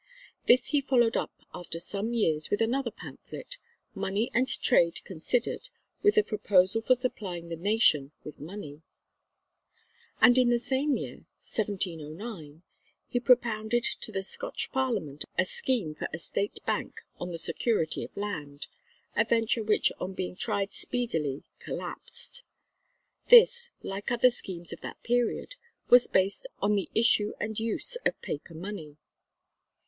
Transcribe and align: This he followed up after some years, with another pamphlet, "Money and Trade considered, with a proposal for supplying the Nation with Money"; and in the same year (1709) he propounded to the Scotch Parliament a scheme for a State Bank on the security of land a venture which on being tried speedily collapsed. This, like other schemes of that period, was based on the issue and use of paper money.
This 0.47 0.69
he 0.69 0.81
followed 0.81 1.15
up 1.15 1.31
after 1.53 1.77
some 1.79 2.11
years, 2.11 2.49
with 2.49 2.59
another 2.59 2.89
pamphlet, 2.89 3.59
"Money 3.93 4.31
and 4.33 4.47
Trade 4.47 4.99
considered, 5.03 5.69
with 6.01 6.17
a 6.17 6.23
proposal 6.23 6.81
for 6.81 6.95
supplying 6.95 7.49
the 7.49 7.55
Nation 7.55 8.11
with 8.23 8.39
Money"; 8.39 8.81
and 10.19 10.39
in 10.39 10.49
the 10.49 10.57
same 10.57 10.97
year 10.97 11.27
(1709) 11.37 12.63
he 13.09 13.19
propounded 13.19 13.83
to 13.83 14.11
the 14.11 14.23
Scotch 14.23 14.71
Parliament 14.71 15.23
a 15.37 15.45
scheme 15.45 15.93
for 15.93 16.07
a 16.11 16.17
State 16.17 16.57
Bank 16.65 17.01
on 17.17 17.31
the 17.31 17.37
security 17.37 18.03
of 18.03 18.17
land 18.17 18.65
a 19.15 19.23
venture 19.23 19.61
which 19.61 19.91
on 19.99 20.13
being 20.15 20.35
tried 20.35 20.71
speedily 20.71 21.43
collapsed. 21.59 22.41
This, 23.27 23.69
like 23.83 24.11
other 24.11 24.31
schemes 24.31 24.73
of 24.73 24.81
that 24.81 25.03
period, 25.03 25.57
was 25.89 26.07
based 26.07 26.47
on 26.57 26.73
the 26.73 26.89
issue 26.95 27.33
and 27.39 27.59
use 27.59 27.97
of 27.97 28.19
paper 28.23 28.55
money. 28.55 28.97